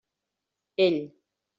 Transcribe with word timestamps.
Ell. 0.87 0.99